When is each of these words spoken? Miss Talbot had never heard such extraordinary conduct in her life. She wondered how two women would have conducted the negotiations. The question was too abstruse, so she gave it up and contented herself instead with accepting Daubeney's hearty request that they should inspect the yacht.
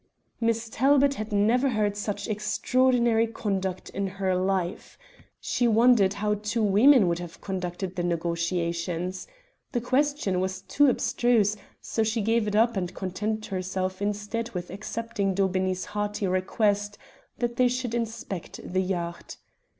Miss 0.39 0.67
Talbot 0.67 1.13
had 1.13 1.31
never 1.31 1.69
heard 1.69 1.95
such 1.95 2.27
extraordinary 2.27 3.27
conduct 3.27 3.91
in 3.91 4.07
her 4.07 4.35
life. 4.35 4.97
She 5.39 5.67
wondered 5.67 6.13
how 6.15 6.33
two 6.33 6.63
women 6.63 7.07
would 7.07 7.19
have 7.19 7.39
conducted 7.39 7.95
the 7.95 8.01
negotiations. 8.03 9.27
The 9.73 9.81
question 9.81 10.39
was 10.39 10.63
too 10.63 10.89
abstruse, 10.89 11.55
so 11.81 12.01
she 12.01 12.21
gave 12.21 12.47
it 12.47 12.55
up 12.55 12.75
and 12.75 12.91
contented 12.95 13.51
herself 13.51 14.01
instead 14.01 14.49
with 14.55 14.71
accepting 14.71 15.35
Daubeney's 15.35 15.85
hearty 15.85 16.25
request 16.25 16.97
that 17.37 17.57
they 17.57 17.67
should 17.67 17.93
inspect 17.93 18.59
the 18.63 18.81
yacht. 18.81 19.37